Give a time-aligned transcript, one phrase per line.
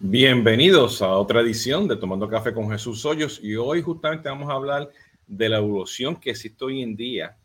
[0.00, 4.52] Bienvenidos a otra edición de Tomando Café con Jesús Hoyos y hoy justamente vamos a
[4.52, 4.88] hablar
[5.26, 7.36] de la evolución que existe hoy en día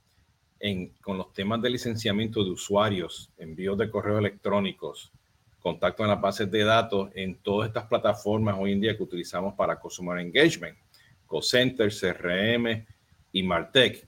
[0.60, 5.12] en, con los temas de licenciamiento de usuarios, envíos de correos electrónicos,
[5.60, 9.56] contacto en las bases de datos en todas estas plataformas hoy en día que utilizamos
[9.56, 10.78] para Consumer Engagement,
[11.26, 12.86] CoCenter, CRM
[13.32, 14.08] y Martech.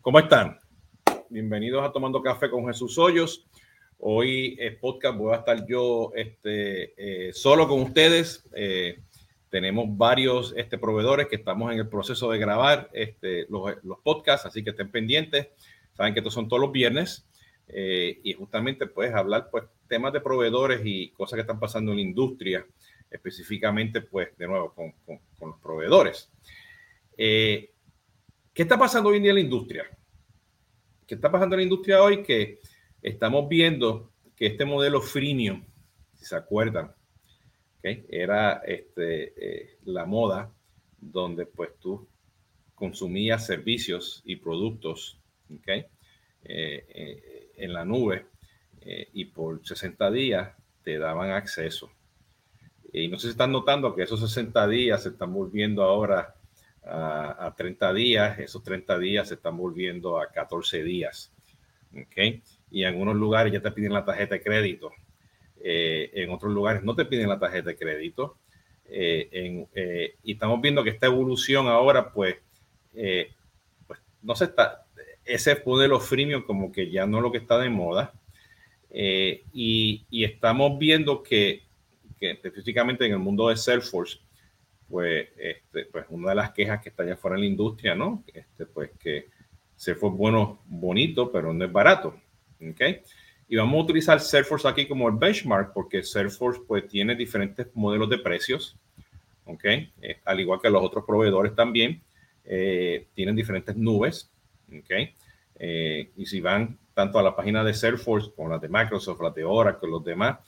[0.00, 0.60] ¿Cómo están?
[1.28, 3.44] Bienvenidos a Tomando Café con Jesús Hoyos.
[4.04, 8.44] Hoy el podcast voy a estar yo este, eh, solo con ustedes.
[8.52, 8.98] Eh,
[9.48, 14.44] tenemos varios este, proveedores que estamos en el proceso de grabar este, los, los, podcasts,
[14.44, 15.50] así que estén pendientes.
[15.92, 17.28] Saben que estos son todos los viernes
[17.68, 21.98] eh, y justamente puedes hablar pues temas de proveedores y cosas que están pasando en
[21.98, 22.66] la industria,
[23.08, 26.28] específicamente pues de nuevo con, con, con los proveedores.
[27.16, 27.70] ¿Qué
[28.52, 29.84] está pasando hoy en día en la industria?
[31.06, 32.24] ¿Qué está pasando en la industria hoy?
[32.24, 32.58] Que
[33.02, 35.64] estamos viendo que este modelo freemium,
[36.14, 36.92] si se acuerdan,
[37.82, 40.52] era este, eh, la moda
[41.00, 42.06] donde pues tú
[42.74, 45.86] consumías servicios y productos eh,
[46.44, 48.26] eh, en la nube
[49.12, 51.90] y por 60 días te daban acceso.
[52.92, 56.34] Y no sé si están notando que esos 60 días se están volviendo ahora
[56.84, 61.32] a, a 30 días, esos 30 días se están volviendo a 14 días.
[61.92, 62.42] ¿okay?
[62.72, 64.90] Y en algunos lugares ya te piden la tarjeta de crédito.
[65.60, 68.38] Eh, en otros lugares no te piden la tarjeta de crédito.
[68.86, 72.36] Eh, eh, y estamos viendo que esta evolución ahora, pues,
[73.86, 74.86] pues no se está,
[75.24, 78.12] ese modelo freemium como que ya no es lo que está de moda.
[78.90, 81.62] Y, y, estamos viendo que,
[82.18, 84.18] que, específicamente en el mundo de Salesforce,
[84.88, 88.24] pues, este, pues una de las quejas que está allá fuera en la industria, ¿no?
[88.32, 89.28] Este, pues que
[89.76, 92.14] Salesforce bueno, bonito, pero no es barato.
[92.70, 93.02] ¿Okay?
[93.48, 98.08] Y vamos a utilizar Salesforce aquí como el benchmark porque Salesforce pues tiene diferentes modelos
[98.08, 98.78] de precios,
[99.44, 99.64] ¿ok?
[99.64, 102.00] Eh, al igual que los otros proveedores también,
[102.44, 104.30] eh, tienen diferentes nubes,
[104.68, 104.90] ¿ok?
[105.56, 109.34] Eh, y si van tanto a la página de Salesforce como las de Microsoft, las
[109.34, 110.38] de Oracle, los demás,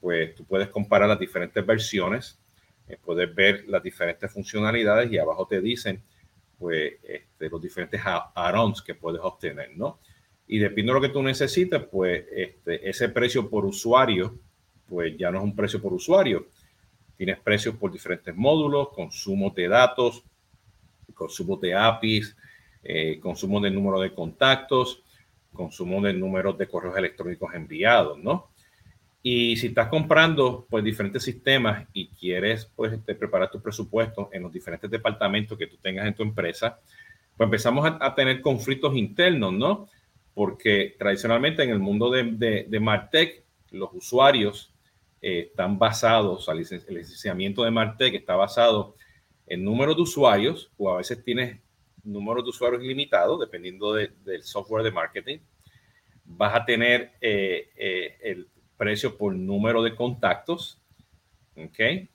[0.00, 2.38] pues tú puedes comparar las diferentes versiones,
[3.04, 6.02] puedes ver las diferentes funcionalidades y abajo te dicen
[6.58, 9.98] pues este, los diferentes add-ons que puedes obtener, ¿no?
[10.52, 14.38] Y dependiendo de lo que tú necesites, pues este, ese precio por usuario,
[14.86, 16.48] pues ya no es un precio por usuario.
[17.16, 20.22] Tienes precios por diferentes módulos, consumo de datos,
[21.14, 22.36] consumo de APIs,
[22.84, 25.02] eh, consumo del número de contactos,
[25.54, 28.50] consumo del número de correos electrónicos enviados, ¿no?
[29.22, 34.42] Y si estás comprando pues diferentes sistemas y quieres pues este, preparar tu presupuesto en
[34.42, 36.78] los diferentes departamentos que tú tengas en tu empresa,
[37.38, 39.88] pues empezamos a tener conflictos internos, ¿no?
[40.34, 44.72] Porque tradicionalmente en el mundo de, de, Martech, los usuarios
[45.20, 48.94] eh, están basados, el licenciamiento de Martech está basado
[49.46, 51.58] en número de usuarios, o a veces tienes
[52.02, 55.38] números de usuarios limitados, dependiendo del software de marketing.
[56.24, 60.80] Vas a tener eh, eh, el precio por número de contactos,
[61.56, 62.08] ¿ok?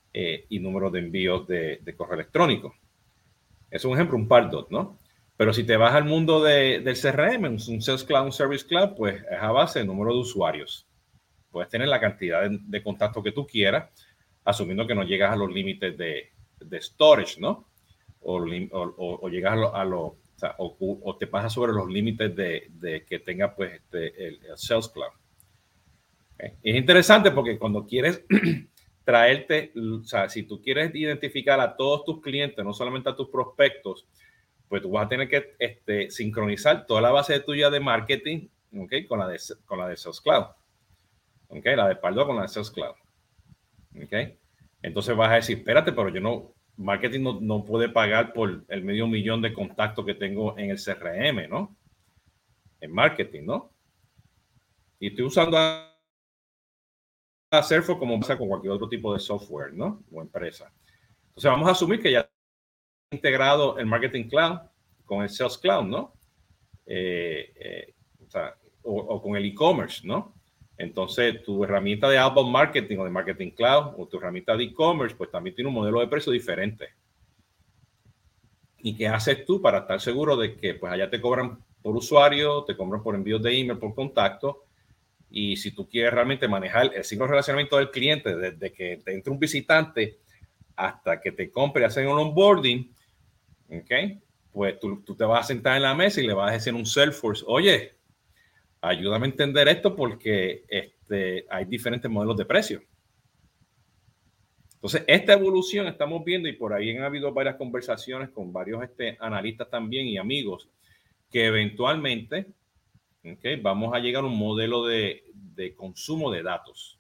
[0.49, 2.73] y número de envíos de, de correo electrónico.
[3.69, 4.97] Es un ejemplo, un par ¿no?
[5.37, 8.95] Pero si te vas al mundo de, del CRM, un Sales Cloud, un Service Cloud,
[8.97, 10.87] pues es a base de número de usuarios.
[11.51, 13.89] Puedes tener la cantidad de, de contactos que tú quieras,
[14.43, 17.67] asumiendo que no llegas a los límites de, de storage, ¿no?
[18.21, 20.17] O, o, o llegas a lo,
[20.57, 24.89] o, o, te pasas sobre los límites de, de que tenga pues este, el, Sales
[24.89, 25.11] Cloud.
[26.37, 28.23] Es interesante porque cuando quieres
[29.03, 33.29] traerte, o sea, si tú quieres identificar a todos tus clientes, no solamente a tus
[33.29, 34.07] prospectos,
[34.69, 38.47] pues tú vas a tener que este, sincronizar toda la base tuya de marketing
[38.77, 39.05] ¿okay?
[39.05, 40.45] con, la de, con la de Sales Cloud.
[41.49, 41.75] ¿okay?
[41.75, 42.95] La de Pardo con la de Sales Cloud.
[44.03, 44.37] ¿okay?
[44.81, 48.83] Entonces vas a decir, espérate, pero yo no, marketing no, no, puede pagar por el
[48.83, 51.75] medio millón de contactos que tengo en el CRM, ¿no?
[52.79, 53.71] En marketing, ¿no?
[54.99, 55.97] Y estoy usando a,
[57.51, 60.03] a Salesforce como pasa con cualquier otro tipo de software, ¿no?
[60.11, 60.71] O empresa.
[61.29, 62.29] Entonces vamos a asumir que ya
[63.11, 64.59] integrado el Marketing Cloud
[65.05, 66.13] con el Sales Cloud, ¿no?
[66.85, 67.93] Eh, eh,
[68.83, 70.33] o, con el e-commerce, ¿no?
[70.77, 75.15] Entonces, tu herramienta de outbound marketing o de marketing cloud o tu herramienta de e-commerce,
[75.15, 76.89] pues también tiene un modelo de precio diferente.
[78.79, 82.63] ¿Y qué haces tú para estar seguro de que pues allá te cobran por usuario,
[82.63, 84.65] te cobran por envíos de email, por contacto?
[85.29, 89.13] Y si tú quieres realmente manejar el ciclo de relacionamiento del cliente, desde que te
[89.13, 90.19] entre un visitante
[90.77, 92.89] hasta que te compre y hacen un onboarding,
[93.69, 93.91] ¿ok?
[94.53, 96.73] Pues tú, tú, te vas a sentar en la mesa y le vas a decir
[96.73, 97.95] un Salesforce, oye,
[98.79, 102.81] ayúdame a entender esto porque este, hay diferentes modelos de precio.
[104.75, 109.17] Entonces, esta evolución estamos viendo y por ahí han habido varias conversaciones con varios este,
[109.19, 110.69] analistas también y amigos
[111.31, 112.53] que eventualmente
[113.25, 116.99] okay, vamos a llegar a un modelo de, de consumo de datos.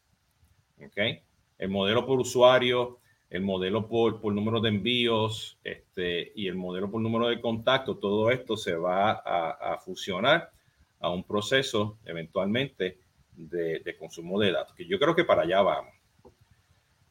[0.87, 1.21] Okay.
[1.57, 6.89] El modelo por usuario, el modelo por, por número de envíos este, y el modelo
[6.89, 10.51] por número de contacto, todo esto se va a, fusionar
[10.99, 12.99] a un proceso eventualmente
[13.35, 15.93] de, consumo de datos, que yo creo que para allá vamos.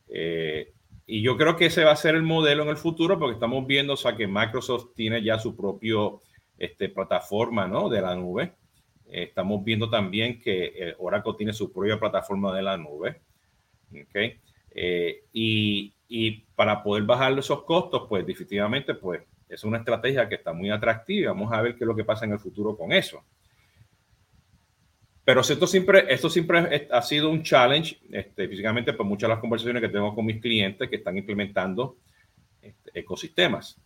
[0.08, 0.72] Eh,
[1.06, 3.66] y yo creo que ese va a ser el modelo en el futuro porque estamos
[3.66, 6.22] viendo o sea, que Microsoft tiene ya su propio
[6.58, 7.88] este, plataforma ¿no?
[7.88, 8.54] de la nube.
[9.08, 13.20] Eh, estamos viendo también que eh, Oracle tiene su propia plataforma de la nube.
[14.08, 14.40] ¿okay?
[15.32, 20.52] y, y, para poder bajar esos costos, pues definitivamente pues, es una estrategia que está
[20.52, 21.32] muy atractiva.
[21.32, 23.22] Vamos a ver qué es lo que pasa en el futuro con eso.
[25.24, 29.40] Pero esto siempre, esto siempre ha sido un challenge, este, físicamente, por muchas de las
[29.40, 31.96] conversaciones que tengo con mis clientes que están implementando
[32.62, 33.76] este, ecosistemas.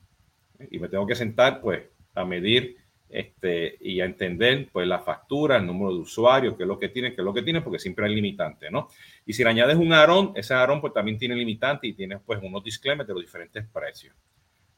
[0.71, 1.83] Y me tengo que sentar, pues,
[2.15, 2.77] a medir
[3.11, 6.89] este, y a entender, pues, la factura, el número de usuarios, qué es lo que
[6.89, 8.89] tienen, qué es lo que tienen, porque siempre hay limitante, ¿no?
[9.27, 12.41] Y si le añades un ARON, ese ARON, pues, también tiene limitante y tienes, pues,
[12.43, 14.15] unos disclaimers de los diferentes precios.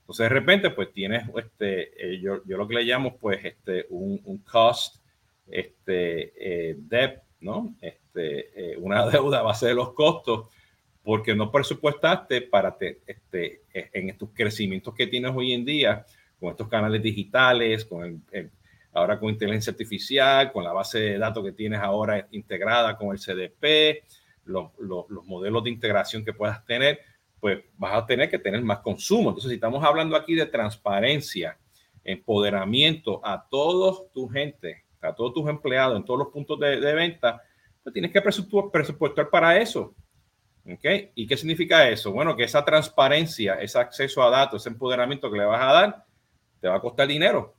[0.00, 3.86] Entonces, de repente, pues, tienes, este, eh, yo, yo, lo que le llamo, pues, este,
[3.90, 4.96] un, cost
[5.46, 6.32] este,
[6.70, 7.74] eh, debt, ¿no?
[7.80, 10.48] Este, eh, una deuda a base de los costos,
[11.02, 16.06] porque no presupuestaste para te, este, eh, en estos crecimientos que tienes hoy en día,
[16.42, 18.50] con estos canales digitales, con el,
[18.92, 23.20] ahora con inteligencia artificial, con la base de datos que tienes ahora integrada con el
[23.20, 24.04] CDP,
[24.46, 26.98] los, los, los modelos de integración que puedas tener,
[27.38, 29.30] pues vas a tener que tener más consumo.
[29.30, 31.56] Entonces, si estamos hablando aquí de transparencia,
[32.02, 36.92] empoderamiento a todos tu gente, a todos tus empleados en todos los puntos de, de
[36.92, 37.40] venta,
[37.84, 39.94] pues tienes que presupuestar para eso.
[40.68, 40.84] ¿Ok?
[41.14, 42.10] ¿Y qué significa eso?
[42.10, 46.04] Bueno, que esa transparencia, ese acceso a datos, ese empoderamiento que le vas a dar,
[46.62, 47.56] te va a costar dinero.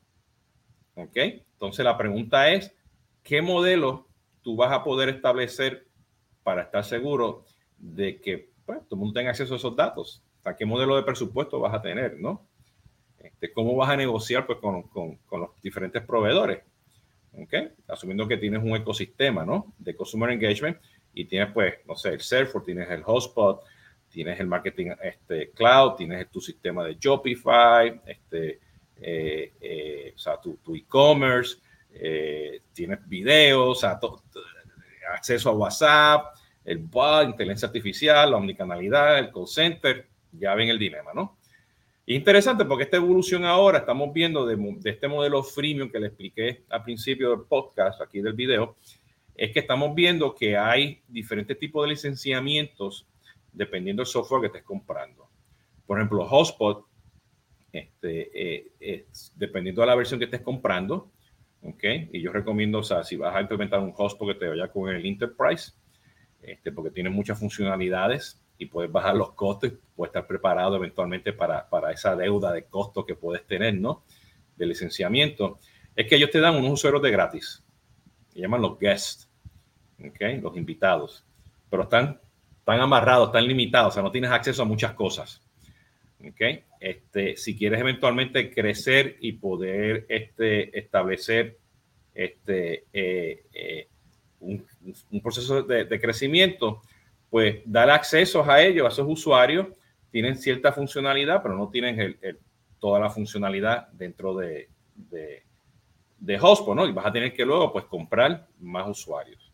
[0.96, 1.18] ¿Ok?
[1.18, 2.74] Entonces la pregunta es,
[3.22, 4.08] ¿qué modelo
[4.42, 5.86] tú vas a poder establecer
[6.42, 7.46] para estar seguro
[7.78, 10.24] de que pues, todo el mundo tenga acceso a esos datos?
[10.46, 12.18] ¿A qué modelo de presupuesto vas a tener?
[12.18, 12.48] ¿no?
[13.20, 16.64] Este, ¿Cómo vas a negociar pues, con, con, con los diferentes proveedores?
[17.34, 17.54] ¿ok?
[17.90, 19.74] Asumiendo que tienes un ecosistema, ¿no?
[19.80, 20.78] De Consumer Engagement
[21.14, 23.64] y tienes, pues, no sé, el Salesforce, tienes el Hotspot,
[24.08, 28.60] tienes el Marketing este, Cloud, tienes tu sistema de Shopify, este,
[29.00, 31.58] o sea, tu e-commerce,
[31.96, 34.00] eh, tienes videos, o sea,
[35.14, 36.36] acceso a WhatsApp,
[36.66, 41.38] el bot, inteligencia artificial, la omnicanalidad, el call center, ya ven el dilema, ¿no?
[42.06, 46.66] interesante porque esta evolución ahora estamos viendo de, de, este modelo freemium que le expliqué
[46.70, 48.76] al principio del podcast, aquí del video,
[49.36, 53.08] es que estamos viendo que hay diferentes tipos de licenciamientos
[53.54, 55.30] dependiendo del software que estés comprando.
[55.86, 56.86] Por ejemplo, Hotspot,
[57.74, 59.06] este, eh, eh,
[59.36, 61.12] dependiendo de la versión que estés comprando,
[61.64, 61.84] ¿ok?
[62.14, 64.90] Y yo recomiendo, o sea, si vas a implementar un Hotspot que te vaya con
[64.90, 65.74] el Enterprise,
[66.42, 71.68] este, porque tiene muchas funcionalidades, y puedes bajar los costos puedes estar preparado eventualmente para,
[71.70, 74.04] para esa deuda de costo que puedes tener, ¿no?
[74.56, 75.60] De licenciamiento.
[75.96, 77.64] Es que ellos te dan unos usuarios de gratis.
[78.30, 79.30] Se llaman los guests,
[80.00, 80.42] ¿ok?
[80.42, 81.26] Los invitados.
[81.70, 82.20] Pero están,
[82.58, 85.42] están amarrados, están limitados, o sea, no tienes acceso a muchas cosas.
[86.20, 86.42] ¿Ok?
[86.80, 91.58] Este, si quieres eventualmente crecer y poder este, establecer
[92.14, 93.88] este, eh, eh,
[94.40, 94.66] un,
[95.22, 96.82] proceso de, crecimiento,
[97.30, 99.68] pues dar acceso a ellos, a esos usuarios,
[100.12, 102.18] tienen cierta funcionalidad, pero no tienen
[102.80, 105.44] toda la funcionalidad dentro de, de,
[106.20, 106.88] de ¿no?
[106.88, 109.52] Y vas a tener que luego, pues, comprar más usuarios.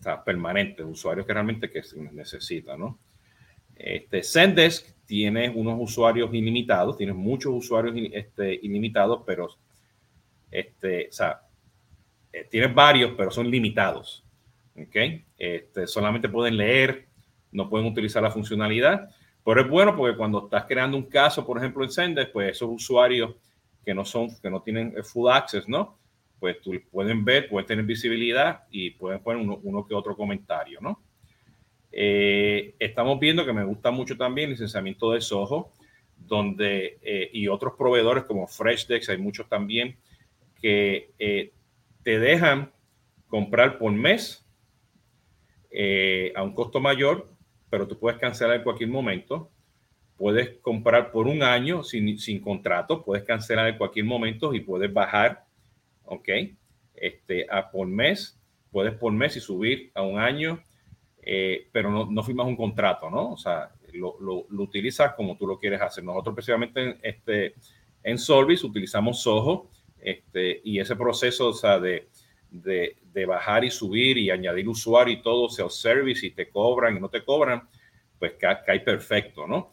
[0.00, 2.98] O sea, permanentes, usuarios que realmente que se necesitan, ¿no?
[3.76, 9.48] Este, Zendesk tiene unos usuarios ilimitados, tienes muchos usuarios este, ilimitados, pero
[10.50, 11.42] este, o sea,
[12.32, 14.24] eh, tienes varios, pero son limitados.
[14.76, 14.96] ¿ok?
[15.38, 17.06] Este, solamente pueden leer,
[17.52, 19.10] no pueden utilizar la funcionalidad,
[19.44, 22.70] pero es bueno porque cuando estás creando un caso, por ejemplo, en Sender, pues esos
[22.70, 23.34] usuarios
[23.84, 25.98] que no son, que no tienen full access, ¿no?
[26.40, 30.80] Pues tú pueden ver, pueden tener visibilidad y pueden poner uno, uno que otro comentario,
[30.80, 31.00] ¿no?
[31.96, 35.72] Eh, estamos viendo que me gusta mucho también el licenciamiento de Soho,
[36.16, 39.96] donde, eh, y otros proveedores como FreshDex, hay muchos también,
[40.60, 41.52] que eh,
[42.02, 42.72] te dejan
[43.28, 44.44] comprar por mes
[45.70, 47.28] eh, a un costo mayor,
[47.70, 49.50] pero tú puedes cancelar en cualquier momento.
[50.16, 54.92] Puedes comprar por un año sin, sin contrato, puedes cancelar en cualquier momento y puedes
[54.92, 55.44] bajar,
[56.04, 56.28] ¿ok?
[56.94, 58.38] Este, a por mes,
[58.70, 60.62] puedes por mes y subir a un año.
[61.26, 63.32] Eh, pero no, no, firmas un contrato, ¿no?
[63.32, 66.04] O sea, lo, lo, utilizas como tú lo quieres hacer.
[66.04, 67.54] Nosotros, precisamente en, este,
[68.02, 72.08] en Solvis, utilizamos Soho este, y ese proceso, o sea, de,
[72.50, 77.00] de, de, bajar y subir y añadir usuario y todo, self-service y te cobran y
[77.00, 77.68] no te cobran,
[78.18, 79.70] pues cae perfecto, ¿no?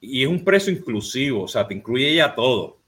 [0.00, 2.80] Y es un precio inclusivo, o sea, te incluye ya todo.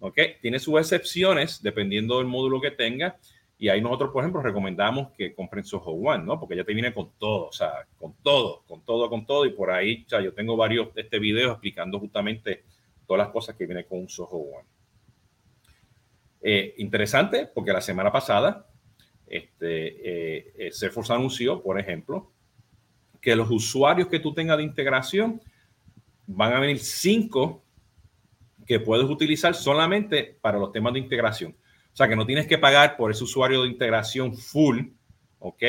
[0.00, 0.18] ¿Ok?
[0.42, 3.18] Tiene sus excepciones dependiendo del módulo que tenga.
[3.58, 6.38] Y ahí nosotros, por ejemplo, recomendamos que compren Soho One, ¿no?
[6.40, 9.46] Porque ya te viene con todo, o sea, con todo, con todo, con todo.
[9.46, 12.64] Y por ahí, o sea, yo tengo varios este video explicando justamente
[13.06, 14.68] todas las cosas que viene con un Soho One.
[16.42, 18.66] Eh, interesante, porque la semana pasada,
[19.26, 19.86] este,
[20.38, 22.32] eh, eh, Salesforce anunció, por ejemplo,
[23.20, 25.40] que los usuarios que tú tengas de integración
[26.26, 27.64] van a venir cinco
[28.66, 31.56] que puedes utilizar solamente para los temas de integración.
[31.94, 34.80] O sea, que no tienes que pagar por ese usuario de integración full,
[35.38, 35.62] ¿ok?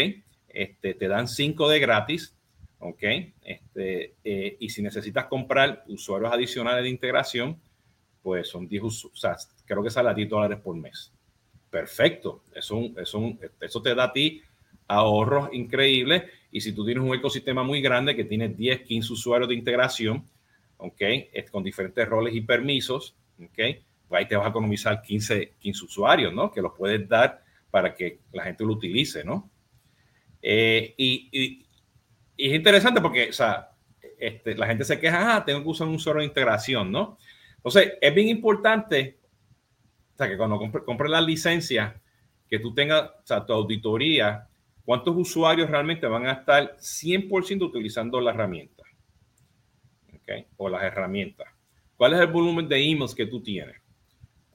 [0.47, 2.35] Este, te dan 5 de gratis,
[2.79, 3.03] ¿ok?
[3.43, 7.61] Este, eh, y si necesitas comprar usuarios adicionales de integración,
[8.23, 11.13] pues son 10, o sea, creo que sale a 10 dólares por mes.
[11.69, 14.41] Perfecto, eso, eso, eso te da a ti
[14.87, 16.23] ahorros increíbles.
[16.51, 20.25] Y si tú tienes un ecosistema muy grande que tiene 10, 15 usuarios de integración,
[20.77, 21.01] ¿ok?
[21.51, 23.59] Con diferentes roles y permisos, ¿ok?
[24.07, 26.51] Pues ahí te vas a economizar 15, 15 usuarios, ¿no?
[26.51, 29.49] Que los puedes dar para que la gente lo utilice, ¿no?
[30.41, 31.65] Eh, y,
[32.37, 33.71] es interesante porque, o sea,
[34.19, 37.17] este, la gente se queja, ah, tengo que usar un usuario de integración, ¿no?
[37.57, 39.19] Entonces, es bien importante,
[40.13, 42.01] o sea, que cuando compres compre la licencia,
[42.47, 44.47] que tú tengas, o sea, tu auditoría,
[44.83, 48.83] cuántos usuarios realmente van a estar 100% utilizando la herramienta.
[50.57, 51.47] O las herramientas.
[51.97, 53.75] ¿Cuál es el volumen de emails que tú tienes?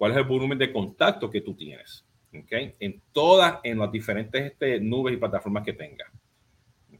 [0.00, 2.06] ¿Cuál es el volumen de contacto que tú tienes?
[2.34, 2.74] ¿Okay?
[2.80, 6.10] En todas, en las diferentes este, nubes y plataformas que tengas.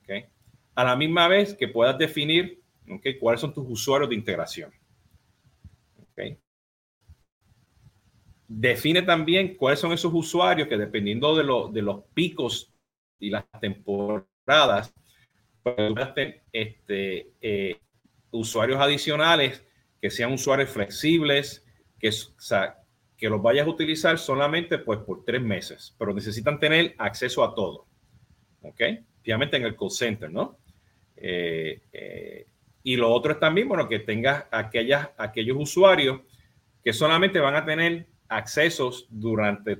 [0.02, 0.26] ¿Okay?
[0.74, 3.18] A la misma vez que puedas definir ¿okay?
[3.18, 4.70] cuáles son tus usuarios de integración.
[6.12, 6.36] ¿Okay?
[8.46, 12.70] Define también cuáles son esos usuarios que dependiendo de, lo, los picos
[13.18, 14.92] y las temporadas,
[15.62, 15.78] pues,
[16.52, 17.78] este, eh,
[18.30, 19.64] usuarios adicionales
[20.02, 21.64] que sean usuarios flexibles,
[21.98, 22.79] que, o
[23.20, 27.54] que los vayas a utilizar solamente pues por tres meses, pero necesitan tener acceso a
[27.54, 27.86] todo.
[28.62, 28.80] ¿Ok?
[29.20, 30.58] Obviamente en el call center, ¿no?
[31.16, 32.46] Eh, eh,
[32.82, 36.20] y lo otro es también, bueno, que tengas aquellas, aquellos usuarios
[36.82, 39.76] que solamente van a tener accesos durante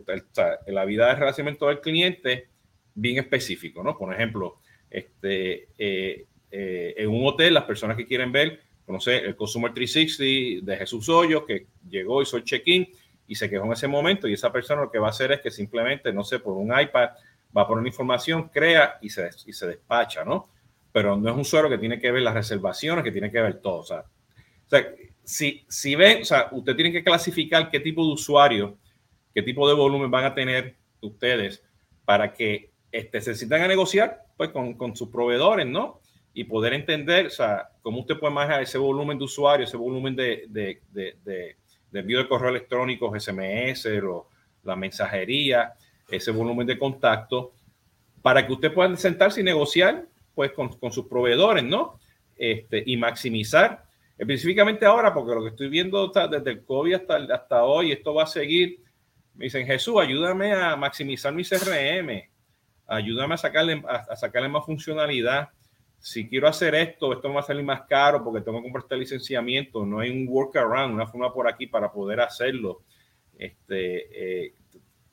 [0.66, 2.48] la vida de relacionamiento del cliente
[2.94, 3.96] bien específico, ¿no?
[3.96, 4.58] Por ejemplo,
[4.90, 10.70] este, eh, eh, en un hotel, las personas que quieren ver, conocer el Consumer 360
[10.70, 12.86] de Jesús Hoyos, que llegó, hizo el check-in
[13.30, 15.40] y se quedó en ese momento, y esa persona lo que va a hacer es
[15.40, 17.10] que simplemente, no sé, por un iPad,
[17.56, 20.48] va a poner información, crea y se, y se despacha, ¿no?
[20.90, 23.60] Pero no es un usuario que tiene que ver las reservaciones, que tiene que ver
[23.60, 23.78] todo.
[23.78, 24.04] O sea,
[25.22, 28.76] si, si ven, o sea, usted tiene que clasificar qué tipo de usuario,
[29.32, 31.62] qué tipo de volumen van a tener ustedes
[32.04, 36.00] para que este, se sientan a negociar pues, con, con sus proveedores, ¿no?
[36.32, 40.14] y poder entender, o sea, cómo usted puede manejar ese volumen de usuarios, ese volumen
[40.14, 41.58] de,
[41.90, 44.28] de, envío de correo electrónico, SMS, o
[44.64, 45.74] la mensajería,
[46.08, 47.52] ese volumen de contacto,
[48.22, 50.04] para que usted pueda sentarse y negociar
[50.34, 51.98] pues con, con sus proveedores, ¿no?
[52.36, 53.84] Este, y maximizar,
[54.16, 58.14] específicamente ahora, porque lo que estoy viendo está desde el COVID hasta, hasta hoy, esto
[58.14, 58.80] va a seguir.
[59.34, 62.22] Me dicen, Jesús, ayúdame a maximizar mi CRM,
[62.86, 65.50] ayúdame a sacarle, a sacarle más funcionalidad
[66.00, 68.84] si quiero hacer esto, esto me va a salir más caro porque tengo que comprar
[68.84, 72.80] este licenciamiento, no hay un workaround, una forma por aquí para poder hacerlo.
[73.38, 74.54] Este, eh,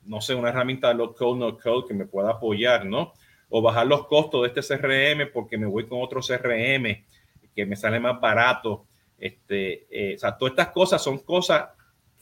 [0.04, 3.12] no sé, una herramienta de low code, no code que me pueda apoyar, ¿no?
[3.50, 7.04] O bajar los costos de este CRM porque me voy con otro CRM
[7.54, 8.86] que me sale más barato.
[9.18, 11.68] Este, eh, o sea, todas estas cosas son cosas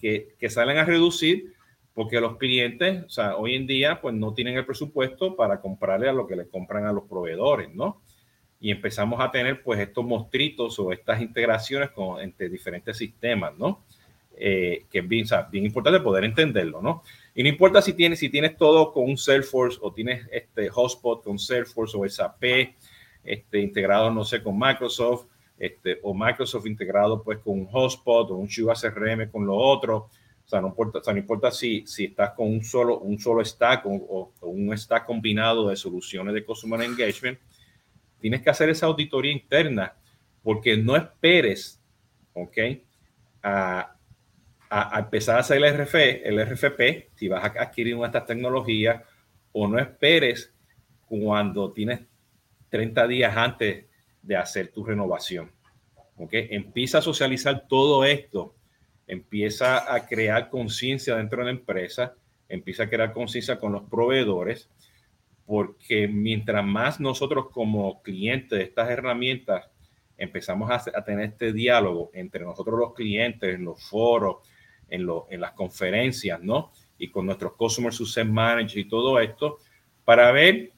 [0.00, 1.54] que, que salen a reducir
[1.94, 6.08] porque los clientes, o sea, hoy en día, pues no tienen el presupuesto para comprarle
[6.08, 8.02] a lo que le compran a los proveedores, ¿no?
[8.60, 13.84] Y empezamos a tener pues estos mostritos o estas integraciones con, entre diferentes sistemas, ¿no?
[14.38, 17.02] Eh, que es bien, bien, importante poder entenderlo, ¿no?
[17.34, 21.24] Y no importa si tienes, si tienes todo con un Salesforce o tienes este Hotspot
[21.24, 22.44] con Salesforce o SAP
[23.24, 25.26] este, integrado, no sé, con Microsoft,
[25.58, 30.10] este, o Microsoft integrado pues con un Hotspot o un Shiva CRM con lo otro.
[30.44, 33.18] O sea, no importa, o sea, no importa si, si estás con un solo, un
[33.18, 37.38] solo stack o, o un stack combinado de soluciones de Customer Engagement
[38.20, 39.94] Tienes que hacer esa auditoría interna
[40.42, 41.82] porque no esperes,
[42.32, 42.58] ¿ok?
[43.42, 43.92] A,
[44.98, 49.02] empezar a hacer el, RF, el RFP, si vas a adquirir una de estas tecnologías,
[49.52, 50.52] o no esperes
[51.08, 52.00] cuando tienes
[52.68, 53.86] 30 días antes
[54.22, 55.50] de hacer tu renovación.
[56.16, 56.30] ¿Ok?
[56.32, 58.54] Empieza a socializar todo esto,
[59.06, 62.14] empieza a crear conciencia dentro de la empresa,
[62.48, 64.68] empieza a crear conciencia con los proveedores,
[65.46, 69.70] porque mientras más nosotros como clientes de estas herramientas
[70.18, 74.38] empezamos a, tener este diálogo entre nosotros los clientes, en los foros,
[74.88, 76.72] en, en las conferencias, ¿no?
[76.98, 79.58] Y con nuestros Customer Success Managers y todo esto,
[80.04, 80.72] para ver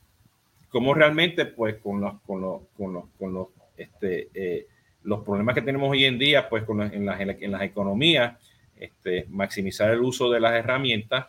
[0.68, 4.66] cómo realmente, pues, con los, los, los, los, este, eh,
[5.04, 7.06] los problemas que tenemos hoy en día, pues, con las, en
[7.52, 8.36] las economías,
[8.76, 11.26] este, maximizar el uso de las herramientas,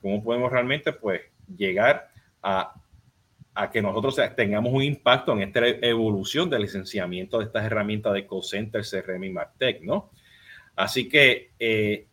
[0.00, 1.20] cómo podemos realmente, pues,
[1.56, 2.10] llegar
[2.42, 2.81] a,
[3.54, 8.26] a que nosotros tengamos un impacto en esta evolución del licenciamiento de estas herramientas de
[8.26, 10.10] CoCenter, CRM y Martech, ¿no?
[10.74, 12.06] Así que eh,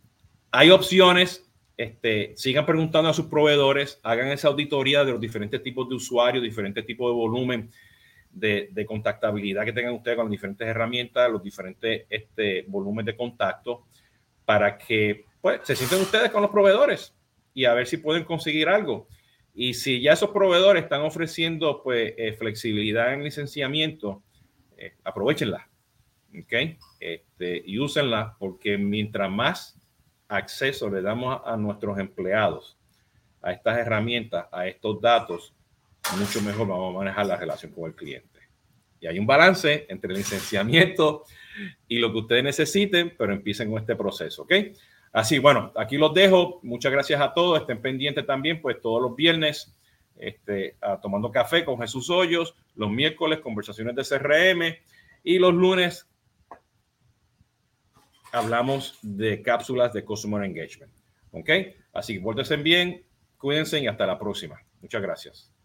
[0.51, 5.87] hay opciones este, sigan preguntando a sus proveedores, hagan esa auditoría de los diferentes tipos
[5.87, 7.71] de usuarios, diferentes tipos de volumen
[8.31, 13.85] de, contactabilidad que tengan ustedes con las diferentes herramientas, los diferentes este, volúmenes de contacto,
[14.43, 17.15] para que pues, se sienten ustedes con los proveedores
[17.53, 19.07] y a ver si pueden conseguir algo.
[19.61, 24.23] Y si ya esos proveedores están ofreciendo pues, eh, flexibilidad en licenciamiento,
[24.77, 25.69] eh, aprovechenla.
[26.45, 26.77] ¿okay?
[26.97, 29.77] Este, y úsenla porque mientras más
[30.29, 32.77] acceso le damos a, nuestros empleados
[33.41, 35.53] a estas herramientas, a estos datos,
[36.17, 38.39] mucho mejor vamos a manejar la relación con el cliente.
[39.01, 41.25] Y hay un balance entre el licenciamiento
[41.85, 44.53] y lo que ustedes necesiten, pero empiecen con este proceso, ¿ok?
[45.11, 46.59] Así, bueno, aquí los dejo.
[46.63, 47.61] Muchas gracias a todos.
[47.61, 49.75] Estén pendientes también, pues todos los viernes,
[50.15, 54.77] este, tomando café con Jesús Hoyos, los miércoles, conversaciones de CRM
[55.23, 56.07] y los lunes,
[58.31, 60.93] hablamos de cápsulas de Customer Engagement.
[61.31, 61.49] ¿Ok?
[61.93, 63.03] Así que pórtense bien,
[63.37, 64.61] cuídense y hasta la próxima.
[64.81, 65.58] Muchas gracias.